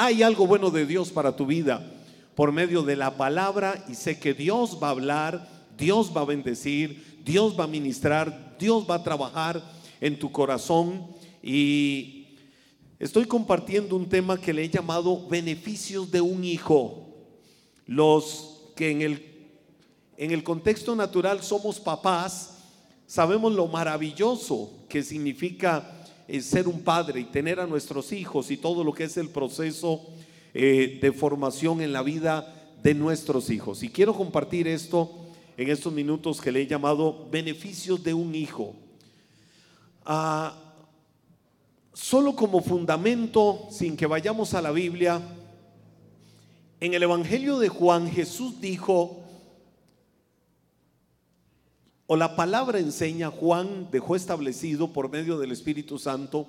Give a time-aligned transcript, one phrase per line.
[0.00, 1.84] Hay algo bueno de Dios para tu vida
[2.36, 6.24] por medio de la palabra y sé que Dios va a hablar, Dios va a
[6.24, 9.60] bendecir, Dios va a ministrar, Dios va a trabajar
[10.00, 11.04] en tu corazón
[11.42, 12.28] y
[13.00, 17.08] estoy compartiendo un tema que le he llamado beneficios de un hijo.
[17.84, 19.50] Los que en el,
[20.16, 22.58] en el contexto natural somos papás,
[23.08, 25.97] sabemos lo maravilloso que significa
[26.28, 29.30] eh, ser un padre y tener a nuestros hijos y todo lo que es el
[29.30, 30.02] proceso
[30.52, 33.82] eh, de formación en la vida de nuestros hijos.
[33.82, 35.10] Y quiero compartir esto
[35.56, 38.74] en estos minutos que le he llamado beneficios de un hijo.
[40.04, 40.56] Ah,
[41.92, 45.20] solo como fundamento, sin que vayamos a la Biblia,
[46.80, 49.24] en el Evangelio de Juan Jesús dijo,
[52.10, 56.46] o la palabra enseña, Juan dejó establecido por medio del Espíritu Santo,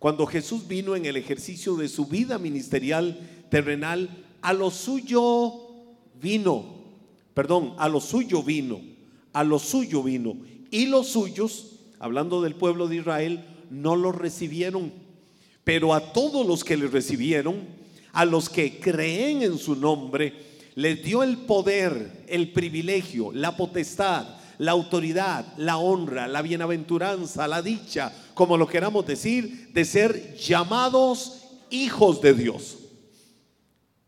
[0.00, 3.16] cuando Jesús vino en el ejercicio de su vida ministerial
[3.48, 4.10] terrenal,
[4.42, 5.52] a lo suyo
[6.20, 6.64] vino,
[7.32, 8.80] perdón, a lo suyo vino,
[9.32, 10.36] a lo suyo vino,
[10.68, 14.92] y los suyos, hablando del pueblo de Israel, no lo recibieron,
[15.62, 17.68] pero a todos los que le recibieron,
[18.12, 20.32] a los que creen en su nombre,
[20.74, 27.62] les dio el poder, el privilegio, la potestad la autoridad, la honra, la bienaventuranza, la
[27.62, 32.78] dicha, como lo queramos decir, de ser llamados hijos de Dios.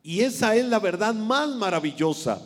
[0.03, 2.41] Y esa es la verdad más maravillosa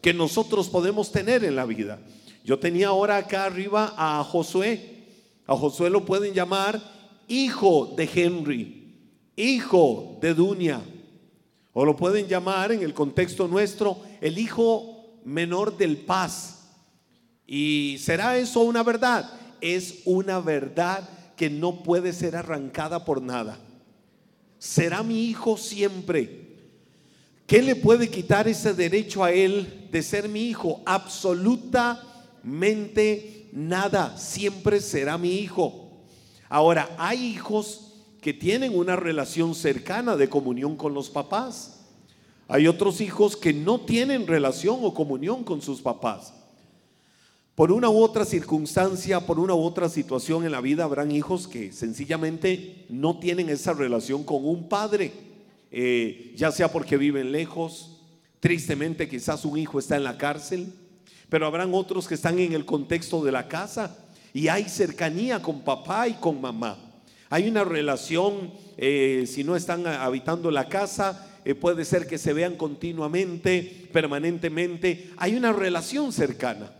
[0.00, 1.98] que nosotros podemos tener en la vida.
[2.44, 5.04] Yo tenía ahora acá arriba a Josué.
[5.46, 6.80] A Josué lo pueden llamar
[7.28, 8.94] hijo de Henry,
[9.36, 10.80] hijo de Dunia.
[11.72, 16.59] O lo pueden llamar en el contexto nuestro el hijo menor del paz
[17.52, 19.28] ¿Y será eso una verdad?
[19.60, 23.58] Es una verdad que no puede ser arrancada por nada.
[24.60, 26.58] Será mi hijo siempre.
[27.48, 30.80] ¿Qué le puede quitar ese derecho a él de ser mi hijo?
[30.86, 34.16] Absolutamente nada.
[34.16, 35.90] Siempre será mi hijo.
[36.48, 41.80] Ahora, hay hijos que tienen una relación cercana de comunión con los papás.
[42.46, 46.34] Hay otros hijos que no tienen relación o comunión con sus papás.
[47.60, 51.46] Por una u otra circunstancia, por una u otra situación en la vida, habrán hijos
[51.46, 55.12] que sencillamente no tienen esa relación con un padre,
[55.70, 58.00] eh, ya sea porque viven lejos,
[58.40, 60.72] tristemente quizás un hijo está en la cárcel,
[61.28, 63.94] pero habrán otros que están en el contexto de la casa
[64.32, 66.78] y hay cercanía con papá y con mamá.
[67.28, 72.32] Hay una relación, eh, si no están habitando la casa, eh, puede ser que se
[72.32, 75.10] vean continuamente, permanentemente.
[75.18, 76.79] Hay una relación cercana.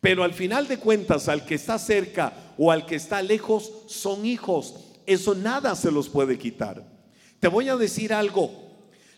[0.00, 4.24] Pero al final de cuentas, al que está cerca o al que está lejos, son
[4.24, 4.74] hijos.
[5.06, 6.86] Eso nada se los puede quitar.
[7.40, 8.68] Te voy a decir algo.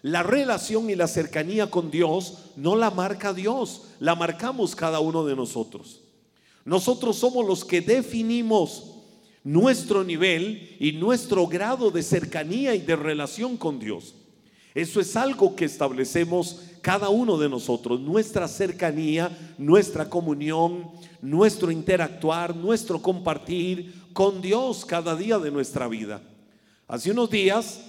[0.03, 5.27] La relación y la cercanía con Dios no la marca Dios, la marcamos cada uno
[5.27, 6.01] de nosotros.
[6.65, 8.95] Nosotros somos los que definimos
[9.45, 14.15] nuestro nivel y nuestro grado de cercanía y de relación con Dios.
[14.75, 22.55] Eso es algo que establecemos cada uno de nosotros, nuestra cercanía, nuestra comunión, nuestro interactuar,
[22.55, 26.23] nuestro compartir con Dios cada día de nuestra vida.
[26.87, 27.81] Hace unos días,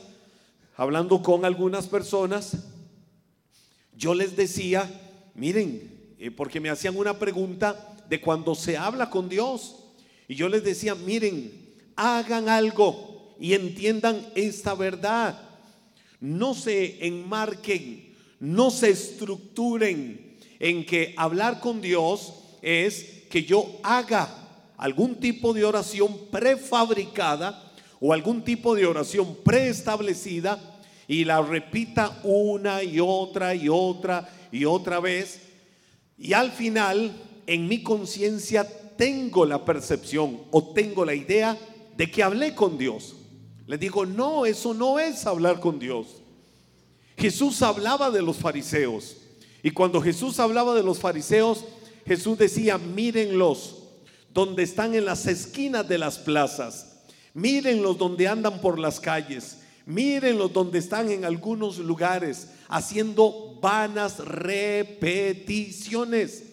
[0.76, 2.58] hablando con algunas personas,
[3.96, 4.90] yo les decía,
[5.36, 9.76] miren, eh, porque me hacían una pregunta de cuando se habla con Dios,
[10.28, 11.52] y yo les decía, miren,
[11.96, 15.51] hagan algo y entiendan esta verdad
[16.22, 24.38] no se enmarquen, no se estructuren en que hablar con Dios es que yo haga
[24.78, 30.60] algún tipo de oración prefabricada o algún tipo de oración preestablecida
[31.08, 35.42] y la repita una y otra y otra y otra vez.
[36.18, 37.16] Y al final,
[37.48, 41.58] en mi conciencia, tengo la percepción o tengo la idea
[41.98, 43.16] de que hablé con Dios.
[43.68, 46.08] Le digo, no, eso no es hablar con Dios.
[47.18, 49.18] Jesús hablaba de los fariseos.
[49.64, 51.66] Y cuando Jesús hablaba de los fariseos,
[52.06, 53.78] Jesús decía, mírenlos
[54.34, 57.04] donde están en las esquinas de las plazas.
[57.34, 59.60] Mírenlos donde andan por las calles.
[59.86, 66.46] Mírenlos donde están en algunos lugares haciendo vanas repeticiones,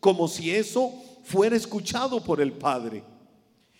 [0.00, 0.92] como si eso
[1.24, 3.02] fuera escuchado por el Padre.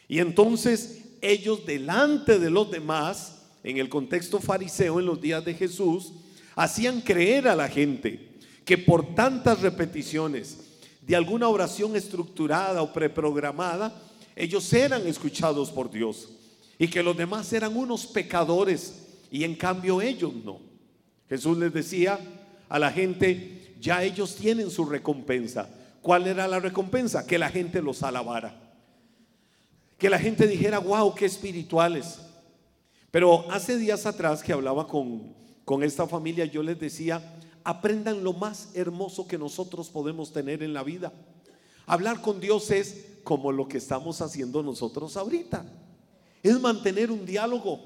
[0.08, 5.54] Y entonces ellos delante de los demás, en el contexto fariseo en los días de
[5.54, 6.12] Jesús,
[6.56, 8.32] hacían creer a la gente
[8.64, 10.58] que por tantas repeticiones
[11.00, 13.94] de alguna oración estructurada o preprogramada,
[14.36, 16.30] ellos eran escuchados por Dios
[16.78, 20.60] y que los demás eran unos pecadores y en cambio ellos no.
[21.28, 22.18] Jesús les decía
[22.68, 25.68] a la gente, ya ellos tienen su recompensa.
[26.00, 27.26] ¿Cuál era la recompensa?
[27.26, 28.71] Que la gente los alabara.
[30.02, 32.18] Que la gente dijera, wow, qué espirituales.
[33.12, 35.32] Pero hace días atrás que hablaba con,
[35.64, 37.22] con esta familia, yo les decía,
[37.62, 41.12] aprendan lo más hermoso que nosotros podemos tener en la vida.
[41.86, 45.64] Hablar con Dios es como lo que estamos haciendo nosotros ahorita.
[46.42, 47.78] Es mantener un diálogo,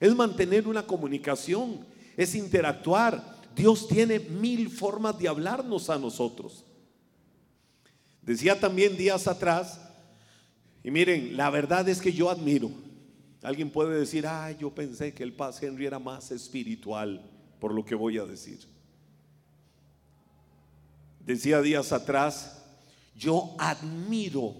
[0.00, 1.86] es mantener una comunicación,
[2.16, 3.40] es interactuar.
[3.54, 6.64] Dios tiene mil formas de hablarnos a nosotros.
[8.20, 9.78] Decía también días atrás,
[10.84, 12.70] y miren, la verdad es que yo admiro.
[13.42, 17.28] Alguien puede decir, ay, yo pensé que el Paz Henry era más espiritual,
[17.60, 18.60] por lo que voy a decir.
[21.24, 22.64] Decía días atrás,
[23.16, 24.56] yo admiro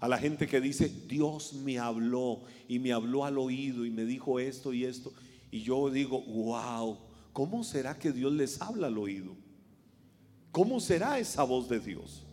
[0.00, 4.04] a la gente que dice, Dios me habló y me habló al oído y me
[4.04, 5.12] dijo esto y esto.
[5.50, 6.98] Y yo digo, wow,
[7.32, 9.36] ¿cómo será que Dios les habla al oído?
[10.52, 12.24] ¿Cómo será esa voz de Dios?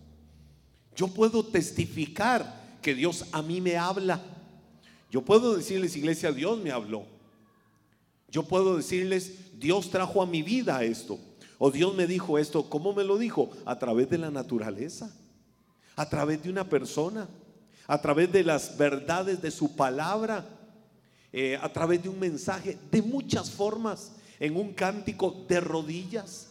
[0.96, 4.22] Yo puedo testificar que Dios a mí me habla.
[5.12, 7.06] Yo puedo decirles, iglesia, Dios me habló.
[8.30, 11.20] Yo puedo decirles, Dios trajo a mi vida esto.
[11.58, 12.70] O Dios me dijo esto.
[12.70, 13.50] ¿Cómo me lo dijo?
[13.66, 15.16] A través de la naturaleza.
[15.96, 17.28] A través de una persona
[17.88, 20.46] a través de las verdades de su palabra,
[21.32, 26.50] eh, a través de un mensaje, de muchas formas, en un cántico de rodillas,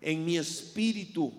[0.00, 1.32] en mi espíritu.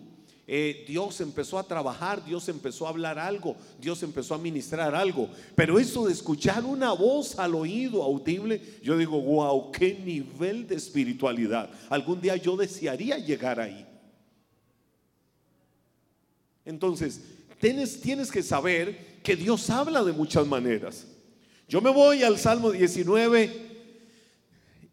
[0.49, 5.29] Eh, Dios empezó a trabajar, Dios empezó a hablar algo, Dios empezó a ministrar algo.
[5.55, 10.75] Pero eso de escuchar una voz al oído audible, yo digo, wow, qué nivel de
[10.75, 11.69] espiritualidad.
[11.89, 13.85] Algún día yo desearía llegar ahí.
[16.63, 17.21] Entonces,
[17.59, 21.07] tienes, tienes que saber que Dios habla de muchas maneras.
[21.67, 23.67] Yo me voy al Salmo 19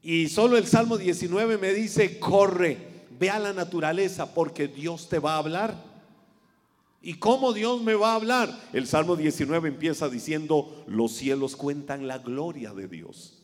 [0.03, 5.19] y solo el Salmo 19 me dice, corre, ve a la naturaleza porque Dios te
[5.19, 5.95] va a hablar.
[7.03, 8.59] ¿Y cómo Dios me va a hablar?
[8.73, 13.43] El Salmo 19 empieza diciendo, los cielos cuentan la gloria de Dios.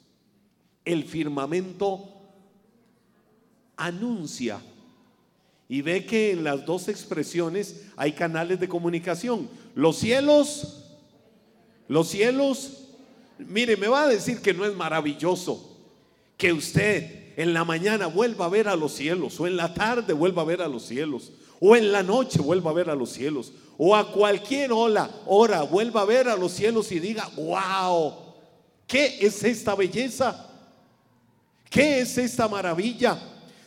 [0.84, 2.08] El firmamento
[3.76, 4.60] anuncia
[5.68, 9.48] y ve que en las dos expresiones hay canales de comunicación.
[9.74, 10.86] Los cielos,
[11.86, 12.88] los cielos,
[13.38, 15.78] mire, me va a decir que no es maravilloso
[16.36, 20.12] que usted en la mañana vuelva a ver a los cielos, o en la tarde
[20.12, 23.10] vuelva a ver a los cielos, o en la noche vuelva a ver a los
[23.10, 25.10] cielos, o a cualquier hora,
[25.70, 28.14] vuelva a ver a los cielos y diga, wow,
[28.86, 30.48] ¿qué es esta belleza?
[31.68, 33.18] ¿Qué es esta maravilla?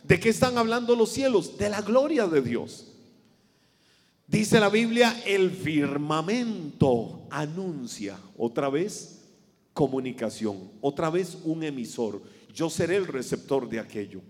[0.04, 1.58] ¿De qué están hablando los cielos?
[1.58, 2.88] De la gloria de Dios.
[4.28, 9.22] Dice la Biblia, el firmamento anuncia otra vez
[9.74, 12.22] comunicación, otra vez un emisor.
[12.54, 14.22] Yo seré el receptor de aquello.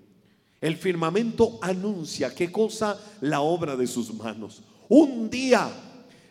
[0.61, 4.63] El firmamento anuncia qué cosa la obra de sus manos.
[4.87, 5.69] Un día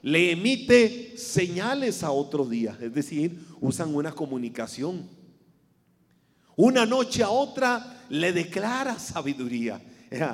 [0.00, 5.06] le emite señales a otro día, es decir, usan una comunicación.
[6.56, 9.81] Una noche a otra le declara sabiduría.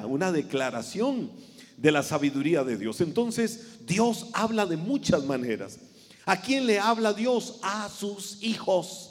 [0.08, 1.30] una declaración
[1.76, 3.00] de la sabiduría de Dios.
[3.00, 5.78] Entonces, Dios habla de muchas maneras.
[6.26, 7.58] ¿A quién le habla Dios?
[7.62, 9.07] A sus hijos.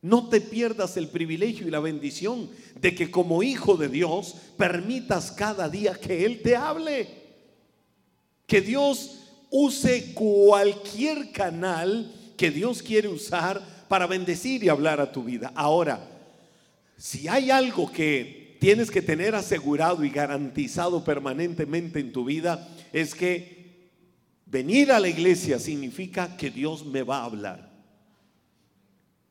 [0.00, 2.50] No te pierdas el privilegio y la bendición
[2.80, 7.08] de que como hijo de Dios permitas cada día que Él te hable.
[8.46, 9.18] Que Dios
[9.50, 15.52] use cualquier canal que Dios quiere usar para bendecir y hablar a tu vida.
[15.54, 16.08] Ahora,
[16.96, 23.14] si hay algo que tienes que tener asegurado y garantizado permanentemente en tu vida, es
[23.14, 23.58] que
[24.46, 27.67] venir a la iglesia significa que Dios me va a hablar.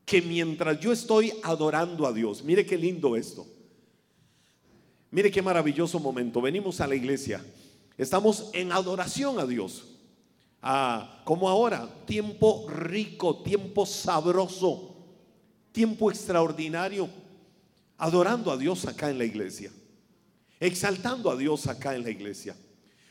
[0.07, 3.45] Que mientras yo estoy adorando a Dios, mire qué lindo esto.
[5.11, 6.39] Mire qué maravilloso momento.
[6.39, 7.45] Venimos a la iglesia.
[7.97, 9.97] Estamos en adoración a Dios.
[10.61, 14.95] Ah, como ahora, tiempo rico, tiempo sabroso,
[15.73, 17.09] tiempo extraordinario
[17.97, 19.71] adorando a Dios acá en la iglesia,
[20.61, 22.55] exaltando a Dios acá en la iglesia.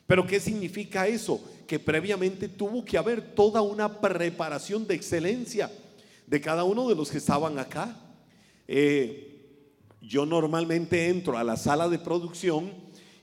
[0.07, 1.45] Pero ¿qué significa eso?
[1.67, 5.71] Que previamente tuvo que haber toda una preparación de excelencia
[6.27, 7.97] de cada uno de los que estaban acá.
[8.69, 9.33] Eh,
[10.01, 12.73] yo normalmente entro a la sala de producción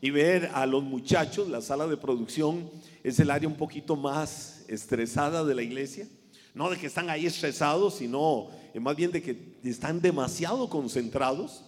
[0.01, 2.69] y ver a los muchachos, la sala de producción
[3.03, 6.07] es el área un poquito más estresada de la iglesia.
[6.53, 8.47] No de que están ahí estresados, sino
[8.79, 11.63] más bien de que están demasiado concentrados,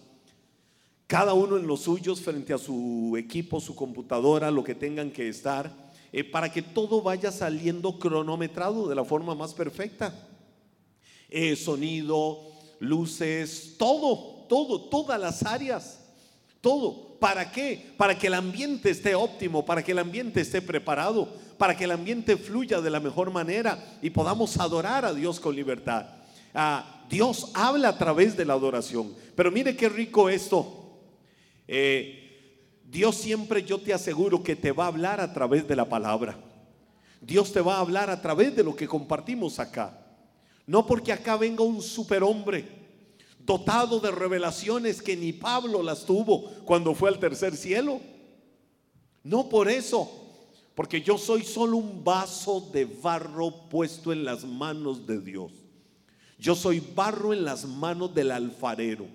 [1.08, 5.30] cada uno en los suyos frente a su equipo, su computadora, lo que tengan que
[5.30, 5.72] estar,
[6.12, 10.14] eh, para que todo vaya saliendo cronometrado de la forma más perfecta.
[11.38, 12.50] Eh, sonido,
[12.80, 16.00] luces, todo, todo, todas las áreas,
[16.62, 17.18] todo.
[17.20, 17.92] ¿Para qué?
[17.98, 21.28] Para que el ambiente esté óptimo, para que el ambiente esté preparado,
[21.58, 25.58] para que el ambiente fluya de la mejor manera y podamos adorar a Dios con
[25.58, 26.06] libertad.
[26.54, 29.14] Ah, Dios habla a través de la adoración.
[29.36, 31.02] Pero mire qué rico esto.
[31.68, 35.90] Eh, Dios siempre, yo te aseguro que te va a hablar a través de la
[35.90, 36.40] palabra.
[37.20, 40.05] Dios te va a hablar a través de lo que compartimos acá.
[40.68, 42.68] No porque acá venga un superhombre
[43.46, 48.02] dotado de revelaciones que ni Pablo las tuvo cuando fue al tercer cielo.
[49.24, 50.10] No por eso,
[50.74, 55.52] porque yo soy solo un vaso de barro puesto en las manos de Dios.
[56.38, 59.08] Yo soy barro en las manos del alfarero.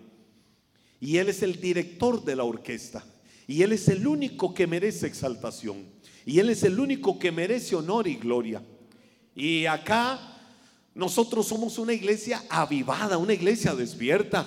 [1.00, 3.04] Y Él es el director de la orquesta.
[3.47, 5.85] Y Él es el único que merece exaltación.
[6.25, 8.62] Y Él es el único que merece honor y gloria.
[9.35, 10.40] Y acá
[10.95, 14.47] nosotros somos una iglesia avivada, una iglesia despierta.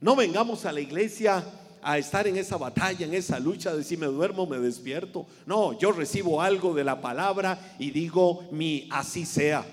[0.00, 1.44] No vengamos a la iglesia
[1.82, 5.26] a estar en esa batalla, en esa lucha de si me duermo, me despierto.
[5.46, 9.64] No, yo recibo algo de la palabra y digo mi así sea.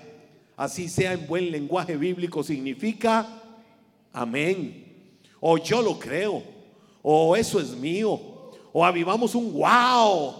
[0.56, 3.42] Así sea en buen lenguaje bíblico significa
[4.12, 4.84] amén.
[5.40, 6.42] O yo lo creo.
[7.02, 8.20] O eso es mío.
[8.72, 10.34] O avivamos un wow.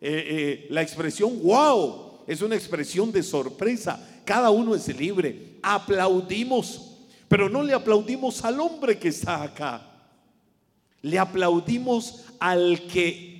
[0.00, 5.58] Eh, eh, la expresión wow es una expresión de sorpresa cada uno es libre.
[5.62, 9.90] Aplaudimos, pero no le aplaudimos al hombre que está acá.
[11.02, 13.34] Le aplaudimos al que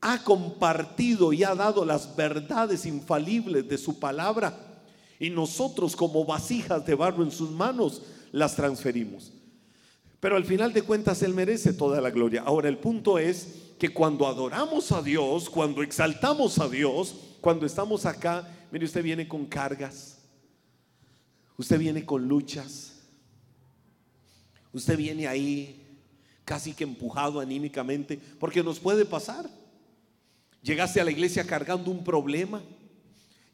[0.00, 4.58] ha compartido y ha dado las verdades infalibles de su palabra.
[5.18, 8.02] Y nosotros como vasijas de barro en sus manos
[8.32, 9.32] las transferimos.
[10.18, 12.42] Pero al final de cuentas Él merece toda la gloria.
[12.44, 18.06] Ahora el punto es que cuando adoramos a Dios, cuando exaltamos a Dios, cuando estamos
[18.06, 20.16] acá, Mire, usted viene con cargas.
[21.58, 22.94] Usted viene con luchas.
[24.72, 25.78] Usted viene ahí
[26.46, 29.48] casi que empujado anímicamente, porque nos puede pasar.
[30.62, 32.62] Llegaste a la iglesia cargando un problema.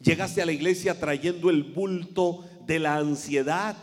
[0.01, 3.77] Llegaste a la iglesia trayendo el bulto de la ansiedad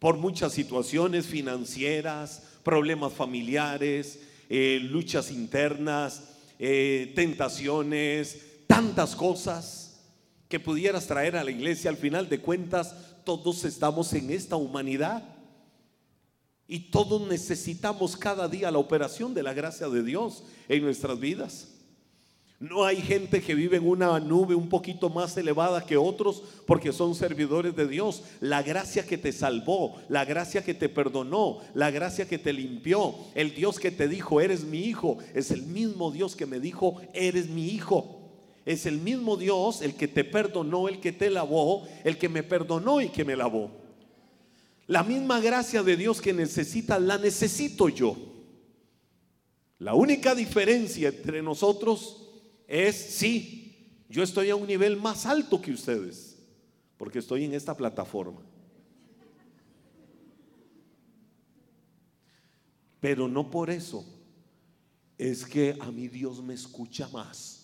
[0.00, 6.24] por muchas situaciones financieras, problemas familiares, eh, luchas internas,
[6.58, 9.87] eh, tentaciones, tantas cosas
[10.48, 11.90] que pudieras traer a la iglesia.
[11.90, 15.22] Al final de cuentas, todos estamos en esta humanidad.
[16.66, 21.68] Y todos necesitamos cada día la operación de la gracia de Dios en nuestras vidas.
[22.60, 26.92] No hay gente que vive en una nube un poquito más elevada que otros porque
[26.92, 28.24] son servidores de Dios.
[28.40, 33.14] La gracia que te salvó, la gracia que te perdonó, la gracia que te limpió,
[33.34, 37.00] el Dios que te dijo, eres mi hijo, es el mismo Dios que me dijo,
[37.14, 38.17] eres mi hijo
[38.68, 42.42] es el mismo Dios el que te perdonó, el que te lavó, el que me
[42.42, 43.70] perdonó y que me lavó.
[44.86, 48.14] La misma gracia de Dios que necesita, la necesito yo.
[49.78, 52.28] La única diferencia entre nosotros
[52.66, 56.36] es, sí, yo estoy a un nivel más alto que ustedes,
[56.98, 58.42] porque estoy en esta plataforma.
[63.00, 64.04] Pero no por eso
[65.16, 67.57] es que a mi Dios me escucha más.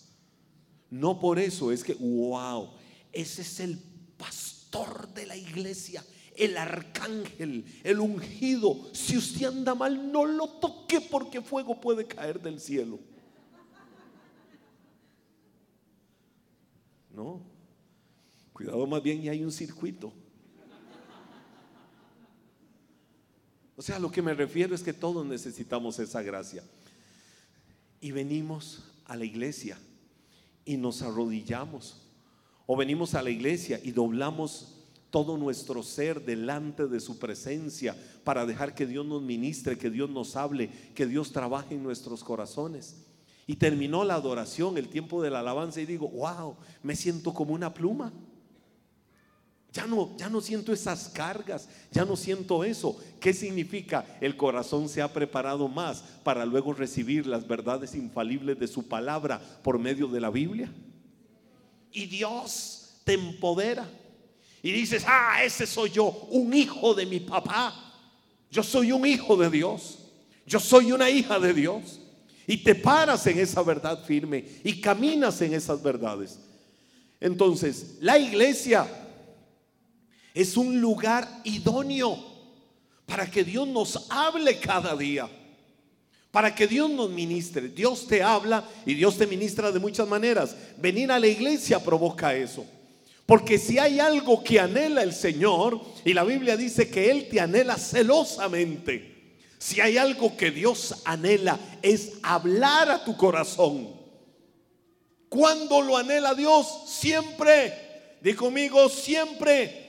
[0.89, 2.69] No por eso es que, wow,
[3.11, 3.79] ese es el
[4.17, 6.03] pastor de la iglesia,
[6.35, 8.89] el arcángel, el ungido.
[8.93, 12.99] Si usted anda mal, no lo toque porque fuego puede caer del cielo.
[17.13, 17.41] No,
[18.51, 20.11] cuidado más bien y hay un circuito.
[23.77, 26.63] O sea, lo que me refiero es que todos necesitamos esa gracia.
[27.99, 29.77] Y venimos a la iglesia
[30.65, 32.01] y nos arrodillamos.
[32.65, 34.75] O venimos a la iglesia y doblamos
[35.11, 40.09] todo nuestro ser delante de su presencia para dejar que Dios nos ministre, que Dios
[40.09, 43.05] nos hable, que Dios trabaje en nuestros corazones.
[43.47, 47.53] Y terminó la adoración, el tiempo de la alabanza y digo, wow, me siento como
[47.53, 48.11] una pluma.
[49.75, 52.97] Ya no, ya no siento esas cargas, ya no siento eso.
[53.19, 54.05] ¿Qué significa?
[54.21, 59.41] El corazón se ha preparado más para luego recibir las verdades infalibles de su palabra
[59.61, 60.71] por medio de la Biblia.
[61.91, 63.85] Y Dios te empodera.
[64.63, 67.75] Y dices, ah, ese soy yo, un hijo de mi papá.
[68.49, 69.99] Yo soy un hijo de Dios.
[70.47, 71.99] Yo soy una hija de Dios.
[72.47, 76.39] Y te paras en esa verdad firme y caminas en esas verdades.
[77.19, 78.87] Entonces, la iglesia
[80.35, 82.21] es un lugar idóneo
[83.05, 85.29] para que Dios nos hable cada día.
[86.29, 87.69] Para que Dios nos ministre.
[87.69, 90.53] Dios te habla y Dios te ministra de muchas maneras.
[90.77, 92.65] Venir a la iglesia provoca eso.
[93.25, 97.39] Porque si hay algo que anhela el Señor, y la Biblia dice que Él te
[97.39, 103.89] anhela celosamente, si hay algo que Dios anhela es hablar a tu corazón.
[105.29, 106.67] ¿Cuándo lo anhela Dios?
[106.87, 108.17] Siempre.
[108.21, 109.84] Di conmigo, siempre.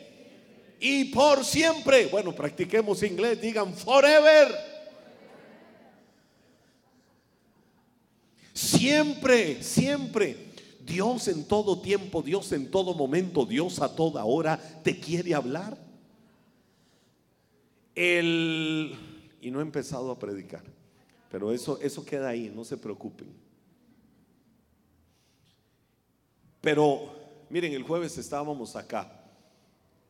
[0.80, 2.06] Y por siempre.
[2.06, 4.54] Bueno, practiquemos inglés, digan forever.
[8.52, 10.46] Siempre, siempre.
[10.86, 15.76] Dios en todo tiempo, Dios en todo momento, Dios a toda hora te quiere hablar.
[17.94, 18.94] El,
[19.40, 20.62] y no he empezado a predicar,
[21.30, 23.26] pero eso, eso queda ahí, no se preocupen.
[26.60, 27.10] Pero
[27.48, 29.15] miren, el jueves estábamos acá,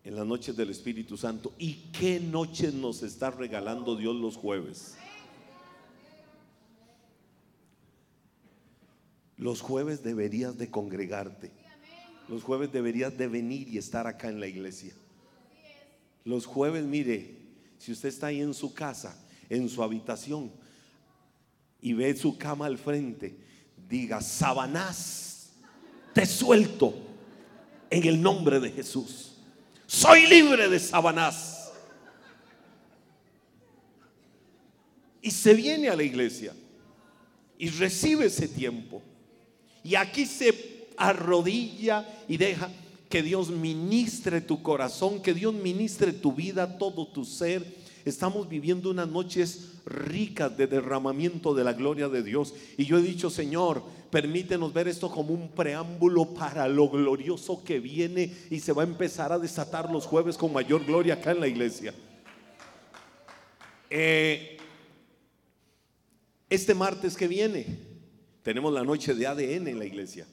[0.07, 4.95] en las noches del Espíritu Santo, y qué noches nos está regalando Dios los jueves.
[9.37, 11.51] Los jueves deberías de congregarte.
[12.29, 14.95] Los jueves deberías de venir y estar acá en la iglesia.
[16.25, 17.39] Los jueves, mire,
[17.77, 20.53] si usted está ahí en su casa, en su habitación,
[21.81, 23.37] y ve su cama al frente,
[23.89, 25.51] diga, Sabanás,
[26.15, 26.95] te suelto
[27.91, 29.36] en el nombre de Jesús.
[29.87, 31.73] Soy libre de Sabanás.
[35.23, 36.55] Y se viene a la iglesia
[37.59, 39.03] y recibe ese tiempo.
[39.83, 42.71] Y aquí se arrodilla y deja
[43.09, 47.65] que Dios ministre tu corazón, que Dios ministre tu vida, todo tu ser.
[48.07, 52.55] Estamos viviendo unas noches ricas de derramamiento de la gloria de Dios.
[52.79, 53.83] Y yo he dicho, Señor,
[54.13, 58.87] permítenos ver esto como un preámbulo para lo glorioso que viene y se va a
[58.87, 61.93] empezar a desatar los jueves con mayor gloria acá en la iglesia.
[63.91, 64.57] Eh,
[66.49, 67.81] este martes que viene,
[68.45, 70.29] tenemos la noche de ADN en la iglesia.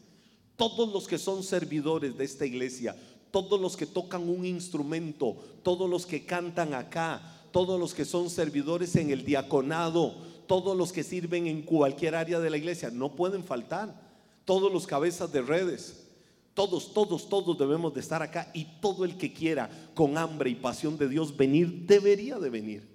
[0.58, 2.96] Todos los que son servidores de esta iglesia,
[3.32, 8.32] todos los que tocan un instrumento, todos los que cantan acá, todos los que son
[8.32, 10.16] servidores en el diaconado,
[10.48, 14.02] todos los que sirven en cualquier área de la iglesia, no pueden faltar.
[14.44, 16.04] Todos los cabezas de redes,
[16.56, 20.56] todos, todos, todos debemos de estar acá y todo el que quiera con hambre y
[20.56, 22.90] pasión de Dios venir, debería de venir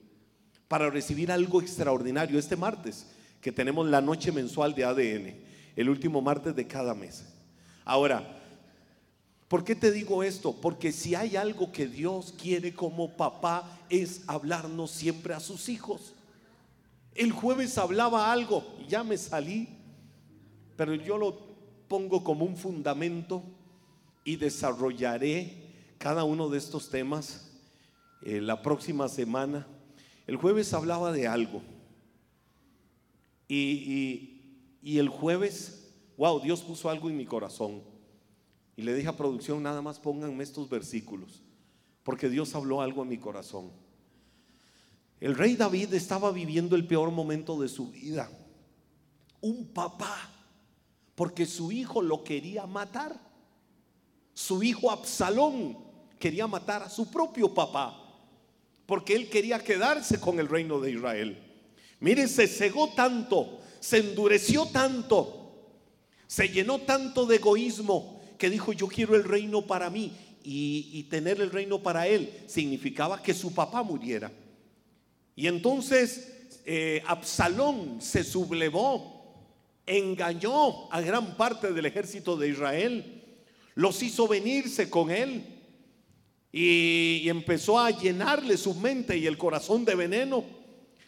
[0.66, 3.06] para recibir algo extraordinario este martes
[3.40, 5.34] que tenemos la noche mensual de ADN,
[5.76, 7.24] el último martes de cada mes.
[7.84, 8.37] Ahora,
[9.48, 10.52] ¿por qué te digo esto?
[10.52, 16.14] Porque si hay algo que Dios quiere como papá es hablarnos siempre a sus hijos.
[17.14, 19.68] El jueves hablaba algo y ya me salí,
[20.76, 21.36] pero yo lo
[21.88, 23.42] pongo como un fundamento
[24.24, 25.56] y desarrollaré
[25.98, 27.50] cada uno de estos temas
[28.22, 29.66] eh, la próxima semana.
[30.26, 31.62] El jueves hablaba de algo
[33.48, 34.34] y,
[34.82, 37.82] el jueves, wow, Dios puso algo en mi corazón.
[38.78, 41.42] Y le dije a producción, nada más pónganme estos versículos,
[42.04, 43.72] porque Dios habló algo en mi corazón.
[45.18, 48.30] El rey David estaba viviendo el peor momento de su vida.
[49.40, 50.30] Un papá,
[51.16, 53.20] porque su hijo lo quería matar.
[54.32, 55.76] Su hijo Absalón
[56.20, 58.00] quería matar a su propio papá,
[58.86, 61.66] porque él quería quedarse con el reino de Israel.
[61.98, 65.66] Mire, se cegó tanto, se endureció tanto,
[66.28, 71.40] se llenó tanto de egoísmo que dijo yo quiero el reino para mí y, tener
[71.40, 74.32] el reino para él significaba que su papá muriera.
[75.36, 79.44] Y entonces eh, Absalón se sublevó,
[79.84, 83.24] engañó a gran parte del ejército de Israel,
[83.74, 85.44] los hizo venirse con él
[86.50, 90.44] y, y empezó a llenarle su mente y el corazón de veneno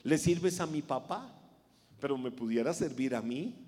[0.02, 1.34] le sirves a mi papá,
[1.98, 3.60] pero me pudiera servir a mí.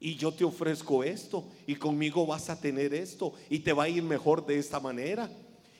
[0.00, 3.88] Y yo te ofrezco esto, y conmigo vas a tener esto, y te va a
[3.88, 5.30] ir mejor de esta manera.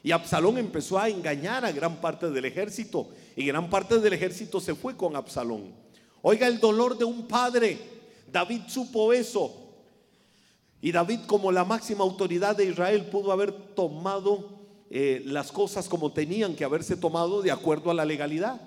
[0.02, 4.60] Y Absalón empezó a engañar a gran parte del ejército, y gran parte del ejército
[4.60, 5.72] se fue con Absalón.
[6.22, 7.78] Oiga el dolor de un padre.
[8.30, 9.56] David supo eso.
[10.82, 16.12] Y David como la máxima autoridad de Israel pudo haber tomado eh, las cosas como
[16.12, 18.60] tenían que haberse tomado de acuerdo a la legalidad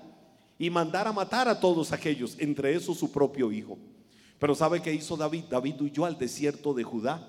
[0.58, 3.78] y mandar a matar a todos aquellos, entre esos su propio hijo.
[4.38, 5.44] Pero ¿sabe qué hizo David?
[5.50, 7.26] David huyó al desierto de Judá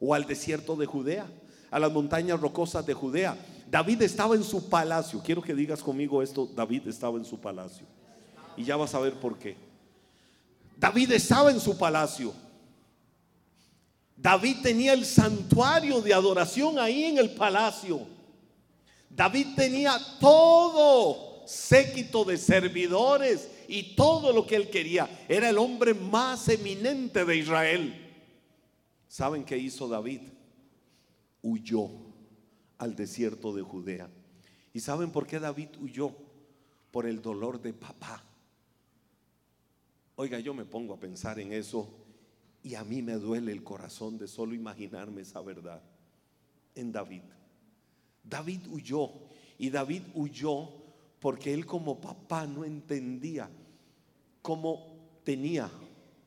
[0.00, 1.26] o al desierto de Judea,
[1.70, 3.36] a las montañas rocosas de Judea.
[3.70, 5.22] David estaba en su palacio.
[5.22, 7.86] Quiero que digas conmigo esto, David estaba en su palacio.
[8.56, 9.56] Y ya vas a ver por qué.
[10.76, 12.32] David estaba en su palacio.
[14.16, 18.00] David tenía el santuario de adoración ahí en el palacio.
[19.10, 25.24] David tenía todo séquito de servidores y todo lo que él quería.
[25.28, 28.02] Era el hombre más eminente de Israel.
[29.08, 30.20] ¿Saben qué hizo David?
[31.42, 31.88] huyó
[32.78, 34.10] al desierto de Judea.
[34.72, 36.12] ¿Y saben por qué David huyó?
[36.90, 38.24] Por el dolor de papá.
[40.16, 41.88] Oiga, yo me pongo a pensar en eso
[42.62, 45.82] y a mí me duele el corazón de solo imaginarme esa verdad
[46.74, 47.22] en David.
[48.24, 49.12] David huyó
[49.58, 50.85] y David huyó
[51.26, 53.50] porque él como papá no entendía
[54.42, 55.68] cómo tenía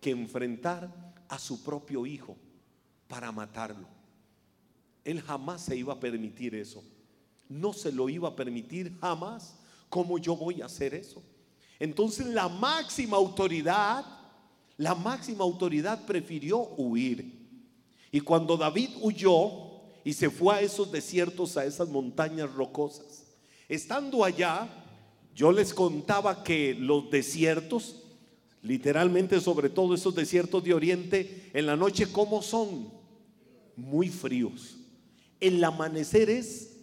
[0.01, 2.35] que enfrentar a su propio hijo
[3.07, 3.87] para matarlo.
[5.05, 6.83] Él jamás se iba a permitir eso.
[7.47, 9.55] No se lo iba a permitir jamás.
[9.87, 11.23] ¿Cómo yo voy a hacer eso?
[11.79, 14.03] Entonces la máxima autoridad,
[14.75, 17.39] la máxima autoridad prefirió huir.
[18.11, 19.47] Y cuando David huyó
[20.03, 23.27] y se fue a esos desiertos, a esas montañas rocosas,
[23.69, 24.67] estando allá,
[25.39, 28.03] yo les contaba que los desiertos,
[28.61, 32.91] literalmente sobre todo esos desiertos de Oriente, en la noche, ¿cómo son?
[33.77, 34.75] Muy fríos.
[35.39, 36.75] El amanecer es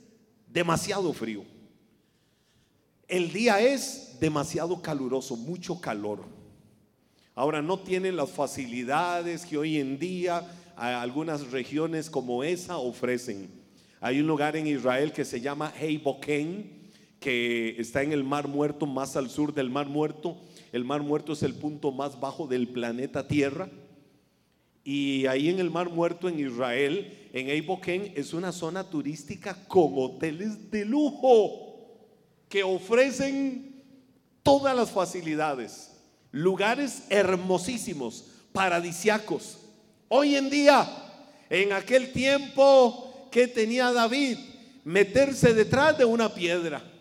[0.49, 1.45] demasiado frío.
[3.07, 6.25] El día es demasiado caluroso, mucho calor.
[7.35, 13.51] Ahora no tienen las facilidades que hoy en día algunas regiones como esa ofrecen.
[14.01, 16.76] Hay un lugar en Israel que se llama Heiboken,
[17.27, 20.37] que está en el Mar Muerto, más al sur del Mar Muerto.
[20.71, 23.69] El Mar Muerto es el punto más bajo del planeta Tierra.
[24.85, 29.95] Y ahí en el Mar Muerto, en Israel, en Eiboken, es una zona turística con
[29.97, 31.89] hoteles de lujo
[32.49, 33.83] que ofrecen
[34.45, 35.97] todas las facilidades,
[36.31, 39.59] lugares hermosísimos, paradisiacos.
[40.07, 40.89] Hoy en día,
[41.51, 44.39] en aquel tiempo que tenía David,
[44.85, 46.93] meterse detrás de una piedra.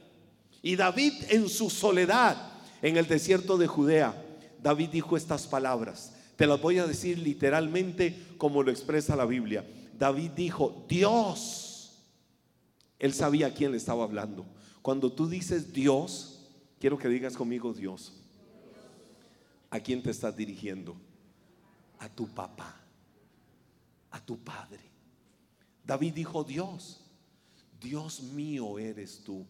[0.66, 2.36] Y David en su soledad,
[2.82, 4.20] en el desierto de Judea,
[4.64, 6.16] David dijo estas palabras.
[6.38, 9.64] Te las voy a decir literalmente como lo expresa la Biblia.
[9.96, 12.02] David dijo, Dios.
[12.98, 14.44] Él sabía a quién le estaba hablando.
[14.82, 16.48] Cuando tú dices Dios,
[16.80, 18.14] quiero que digas conmigo Dios.
[19.70, 20.96] ¿A quién te estás dirigiendo?
[22.00, 22.76] A tu papá,
[24.10, 24.82] a tu padre.
[25.84, 27.02] David dijo Dios,
[27.80, 29.46] Dios mío eres tú.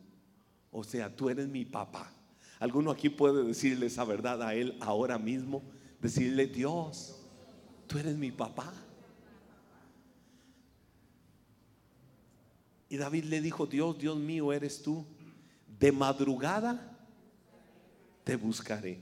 [0.77, 2.11] O sea, tú eres mi papá.
[2.59, 5.63] ¿Alguno aquí puede decirle esa verdad a él ahora mismo?
[6.01, 7.15] Decirle, Dios,
[7.87, 8.73] tú eres mi papá.
[12.89, 15.05] Y David le dijo, Dios, Dios mío eres tú
[15.79, 16.91] de madrugada
[18.25, 18.99] te buscaré.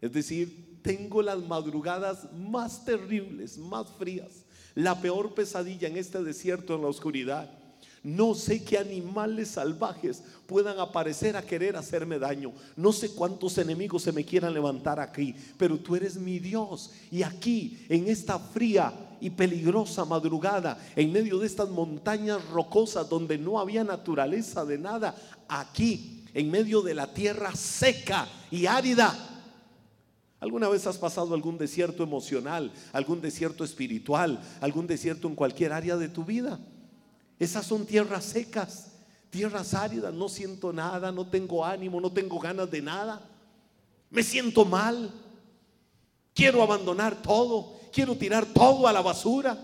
[0.00, 6.76] Es decir, tengo las madrugadas más terribles, más frías, la peor pesadilla en este desierto
[6.76, 7.63] en la oscuridad.
[8.04, 12.52] No sé qué animales salvajes puedan aparecer a querer hacerme daño.
[12.76, 16.90] No sé cuántos enemigos se me quieran levantar aquí, pero tú eres mi Dios.
[17.10, 23.38] Y aquí, en esta fría y peligrosa madrugada, en medio de estas montañas rocosas donde
[23.38, 25.16] no había naturaleza de nada,
[25.48, 29.16] aquí, en medio de la tierra seca y árida.
[30.40, 35.96] ¿Alguna vez has pasado algún desierto emocional, algún desierto espiritual, algún desierto en cualquier área
[35.96, 36.60] de tu vida?
[37.38, 38.92] Esas son tierras secas,
[39.30, 43.20] tierras áridas, no siento nada, no tengo ánimo, no tengo ganas de nada.
[44.10, 45.10] Me siento mal.
[46.32, 49.58] Quiero abandonar todo, quiero tirar todo a la basura.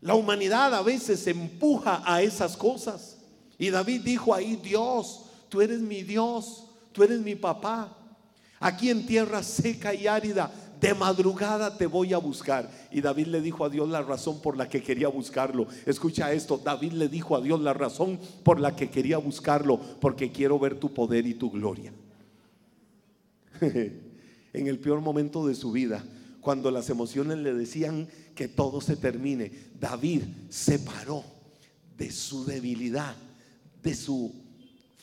[0.00, 3.18] La humanidad a veces empuja a esas cosas.
[3.58, 7.96] Y David dijo ahí, Dios, tú eres mi Dios, tú eres mi papá.
[8.60, 12.70] Aquí en tierra seca y árida, de madrugada te voy a buscar.
[12.90, 15.66] Y David le dijo a Dios la razón por la que quería buscarlo.
[15.86, 20.32] Escucha esto, David le dijo a Dios la razón por la que quería buscarlo, porque
[20.32, 21.92] quiero ver tu poder y tu gloria.
[23.60, 26.04] en el peor momento de su vida,
[26.40, 31.24] cuando las emociones le decían que todo se termine, David se paró
[31.96, 33.16] de su debilidad,
[33.82, 34.32] de su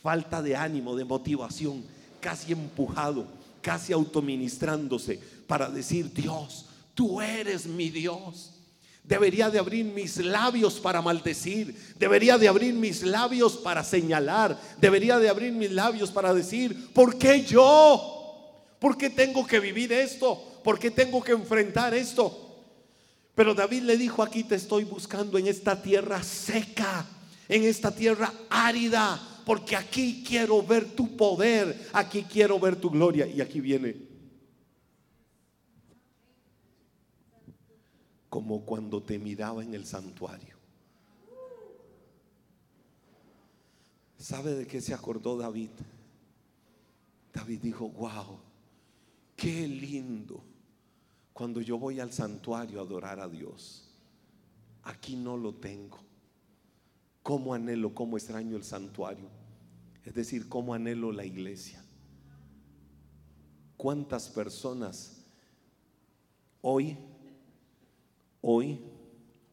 [0.01, 1.83] falta de ánimo, de motivación,
[2.19, 3.27] casi empujado,
[3.63, 8.51] casi autoministrándose para decir, Dios, tú eres mi Dios.
[9.03, 11.75] Debería de abrir mis labios para maldecir.
[11.97, 14.59] Debería de abrir mis labios para señalar.
[14.79, 18.75] Debería de abrir mis labios para decir, ¿por qué yo?
[18.79, 20.41] ¿Por qué tengo que vivir esto?
[20.63, 22.43] ¿Por qué tengo que enfrentar esto?
[23.35, 27.05] Pero David le dijo, aquí te estoy buscando en esta tierra seca,
[27.49, 33.27] en esta tierra árida, porque aquí quiero ver tu poder, aquí quiero ver tu gloria.
[33.27, 33.95] Y aquí viene
[38.29, 40.57] como cuando te miraba en el santuario.
[44.17, 45.69] ¿Sabe de qué se acordó David?
[47.33, 48.39] David dijo, wow,
[49.35, 50.43] qué lindo
[51.33, 53.89] cuando yo voy al santuario a adorar a Dios.
[54.83, 55.99] aquí no lo tengo.
[57.23, 59.29] ¿Cómo anhelo, cómo extraño el santuario?
[60.03, 61.81] Es decir, ¿cómo anhelo la iglesia?
[63.77, 65.23] ¿Cuántas personas
[66.61, 66.97] hoy,
[68.41, 68.81] hoy,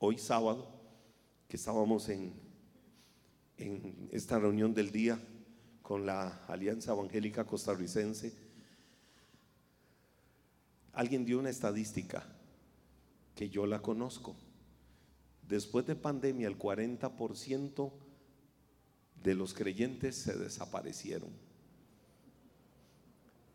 [0.01, 0.69] hoy sábado,
[1.49, 2.33] que estábamos en,
[3.57, 5.21] en esta reunión del día
[5.83, 8.33] con la Alianza Evangélica Costarricense,
[10.93, 12.27] alguien dio una estadística
[13.37, 14.35] que yo la conozco.
[15.51, 17.93] Después de pandemia, el 40%
[19.21, 21.31] de los creyentes se desaparecieron.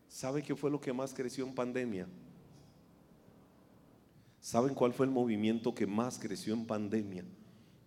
[0.09, 2.05] ¿Sabe qué fue lo que más creció en pandemia?
[4.41, 7.23] ¿Saben cuál fue el movimiento que más creció en pandemia?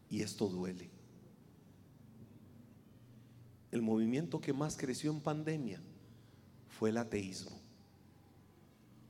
[0.09, 0.89] Y esto duele.
[3.71, 5.83] El movimiento que más creció en pandemia
[6.67, 7.61] fue el ateísmo.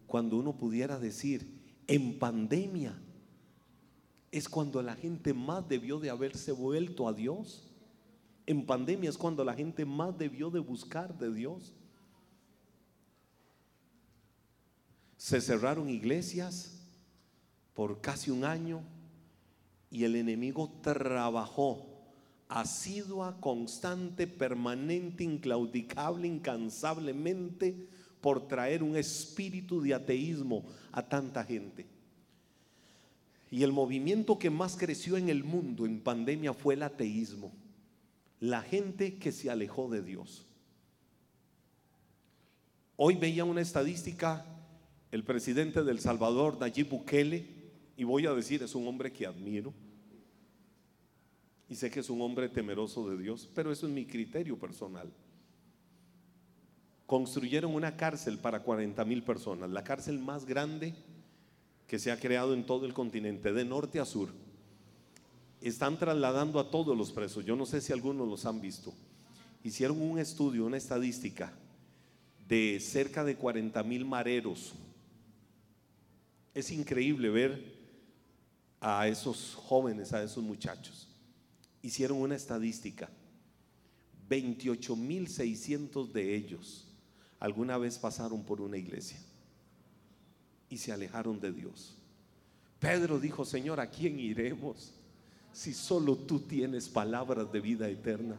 [0.09, 1.57] Cuando uno pudiera decir,
[1.87, 3.01] en pandemia
[4.31, 7.71] es cuando la gente más debió de haberse vuelto a Dios.
[8.47, 11.75] En pandemia es cuando la gente más debió de buscar de Dios.
[15.17, 16.81] Se cerraron iglesias
[17.75, 18.83] por casi un año
[19.91, 21.89] y el enemigo trabajó
[22.49, 27.89] asidua, constante, permanente, inclaudicable, incansablemente
[28.21, 31.87] por traer un espíritu de ateísmo a tanta gente.
[33.51, 37.53] Y el movimiento que más creció en el mundo en pandemia fue el ateísmo.
[38.41, 40.47] La gente que se alejó de Dios.
[42.97, 44.45] Hoy veía una estadística,
[45.11, 47.47] el presidente del Salvador, Nayib Bukele,
[47.97, 49.73] y voy a decir, es un hombre que admiro.
[51.69, 55.13] Y sé que es un hombre temeroso de Dios, pero eso es mi criterio personal.
[57.07, 60.95] Construyeron una cárcel para 40 mil personas, la cárcel más grande
[61.89, 64.29] que se ha creado en todo el continente, de norte a sur.
[65.63, 67.45] Están trasladando a todos los presos.
[67.47, 68.93] Yo no sé si algunos los han visto.
[69.65, 71.53] Hicieron un estudio, una estadística
[72.47, 74.75] de cerca de 40 mil mareros.
[76.55, 77.79] Es increíble ver
[78.81, 81.09] a esos jóvenes, a esos muchachos.
[81.81, 83.09] Hicieron una estadística.
[84.29, 86.87] 28 mil 600 de ellos
[87.41, 89.19] alguna vez pasaron por una iglesia
[90.71, 91.95] y se alejaron de Dios.
[92.79, 94.93] Pedro dijo, Señor, ¿a quién iremos
[95.53, 98.37] si solo tú tienes palabras de vida eterna?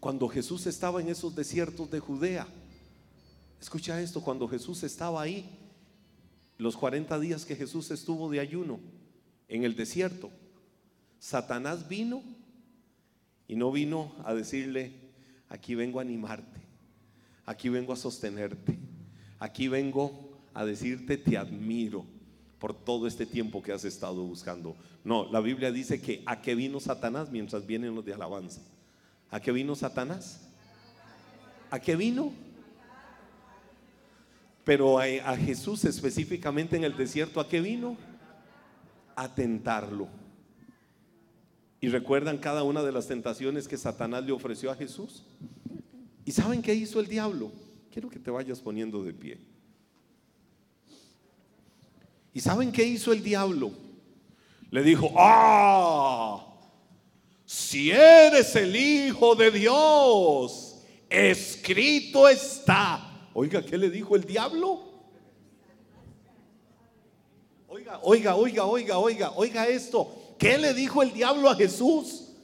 [0.00, 2.46] Cuando Jesús estaba en esos desiertos de Judea,
[3.60, 5.48] escucha esto, cuando Jesús estaba ahí,
[6.58, 8.78] los 40 días que Jesús estuvo de ayuno
[9.48, 10.30] en el desierto,
[11.18, 12.22] Satanás vino
[13.48, 14.92] y no vino a decirle,
[15.48, 16.60] aquí vengo a animarte,
[17.46, 18.78] aquí vengo a sostenerte,
[19.38, 22.04] Aquí vengo a decirte, te admiro
[22.58, 24.76] por todo este tiempo que has estado buscando.
[25.04, 28.62] No, la Biblia dice que a qué vino Satanás mientras vienen los de alabanza.
[29.30, 30.48] ¿A qué vino Satanás?
[31.70, 32.32] ¿A qué vino?
[34.64, 37.96] Pero a, Jesús específicamente en el desierto, ¿a qué vino?
[39.14, 40.08] A tentarlo.
[41.80, 45.22] ¿Y recuerdan cada una de las tentaciones que Satanás le ofreció a Jesús?
[46.24, 47.52] ¿Y saben qué hizo el diablo?
[47.96, 49.38] Quiero que te vayas poniendo de pie.
[52.34, 53.72] ¿Y saben qué hizo el diablo?
[54.70, 56.46] Le dijo, ah,
[57.46, 63.30] si eres el Hijo de Dios, escrito está.
[63.32, 64.92] Oiga, ¿qué le dijo el diablo?
[67.66, 70.34] Oiga, oiga, oiga, oiga, oiga, oiga esto.
[70.38, 72.34] ¿Qué le dijo el diablo a Jesús?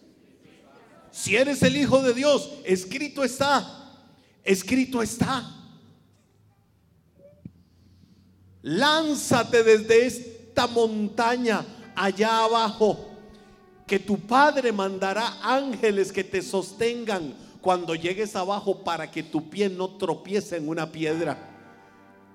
[1.11, 3.81] Si eres el Hijo de Dios, escrito está
[4.45, 5.59] escrito está.
[8.63, 11.65] Lánzate desde esta montaña
[11.97, 13.11] allá abajo,
[13.87, 19.69] que tu Padre mandará ángeles que te sostengan cuando llegues abajo para que tu pie
[19.69, 21.39] no tropiece en una piedra,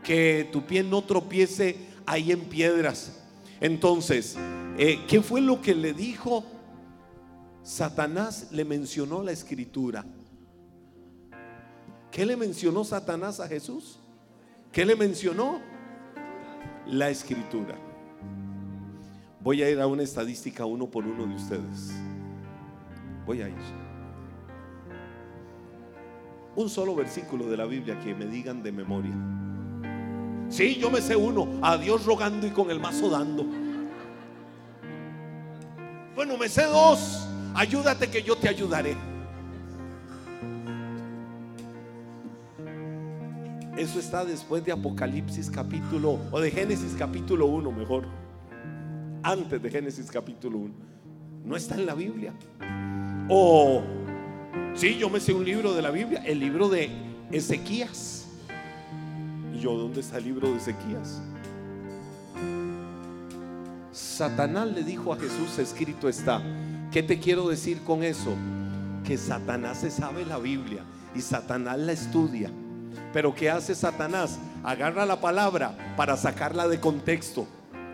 [0.03, 3.13] que tu pie no tropiece ahí en piedras.
[3.59, 4.35] Entonces,
[4.77, 6.43] eh, ¿qué fue lo que le dijo?
[7.63, 10.05] Satanás le mencionó la escritura.
[12.17, 13.99] ¿Qué le mencionó Satanás a Jesús?
[14.71, 15.61] ¿Qué le mencionó?
[16.87, 17.75] La escritura.
[19.39, 21.91] Voy a ir a una estadística uno por uno de ustedes.
[23.23, 23.55] Voy a ir.
[26.55, 29.13] Un solo versículo de la Biblia que me digan de memoria.
[30.49, 31.47] Sí, yo me sé uno.
[31.61, 33.45] A Dios rogando y con el mazo dando.
[36.15, 37.27] Bueno, me sé dos.
[37.53, 38.97] Ayúdate que yo te ayudaré.
[43.77, 48.07] Eso está después de Apocalipsis capítulo, o de Génesis capítulo 1 mejor.
[49.21, 50.73] antes de Génesis capítulo 1.
[51.45, 52.33] No está en la Biblia.
[53.29, 53.83] O,
[54.73, 56.89] sí, yo me sé un libro de la Biblia, el libro de
[57.31, 58.27] Ezequías.
[59.53, 61.21] ¿Y yo dónde está el libro de Ezequías?
[63.91, 66.41] Satanás le dijo a Jesús, escrito está.
[66.91, 68.33] ¿Qué te quiero decir con eso?
[69.03, 70.81] Que Satanás se sabe la Biblia
[71.13, 72.49] y Satanás la estudia.
[73.13, 74.39] Pero ¿qué hace Satanás?
[74.63, 77.47] Agarra la palabra para sacarla de contexto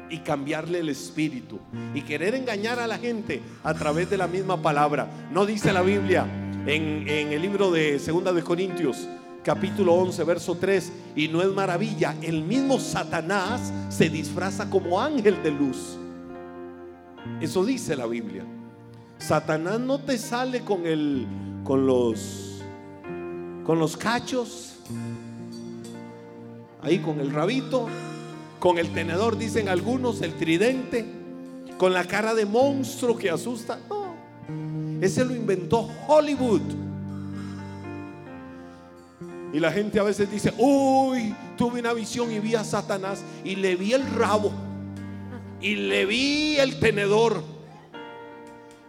[0.09, 1.59] y cambiarle el espíritu
[1.93, 5.07] y querer engañar a la gente a través de la misma palabra.
[5.31, 6.25] No dice la Biblia
[6.65, 9.07] en, el libro de Segunda de Corintios,
[9.43, 15.41] capítulo 11, verso 3, y no es maravilla, el mismo Satanás se disfraza como ángel
[15.43, 15.97] de luz.
[17.41, 18.45] Eso dice la Biblia.
[19.17, 21.25] Satanás no te sale con el
[21.63, 22.61] con los
[23.63, 24.72] con los cachos
[26.83, 27.87] ahí con el rabito,
[28.59, 31.05] con el tenedor dicen algunos, el tridente,
[31.77, 33.79] con la cara de monstruo que asusta.
[33.89, 34.13] No.
[35.01, 36.61] Ese lo inventó Hollywood.
[39.53, 43.55] Y la gente a veces dice, uy, tuve una visión y vi a Satanás y
[43.55, 44.51] le vi el rabo
[45.63, 47.41] y le vi el tenedor.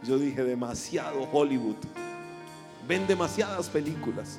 [0.03, 1.77] Yo dije, demasiado Hollywood.
[2.87, 4.39] Ven demasiadas películas.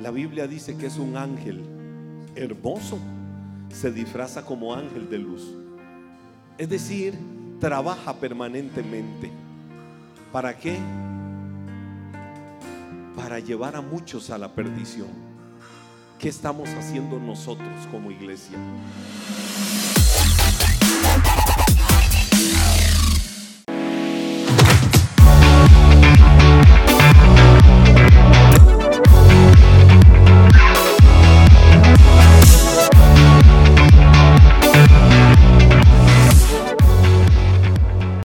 [0.00, 1.62] La Biblia dice que es un ángel
[2.34, 2.98] hermoso.
[3.70, 5.54] Se disfraza como ángel de luz.
[6.56, 7.18] Es decir,
[7.60, 9.30] trabaja permanentemente.
[10.32, 10.78] ¿Para qué?
[13.14, 15.08] Para llevar a muchos a la perdición.
[16.18, 18.56] ¿Qué estamos haciendo nosotros como iglesia?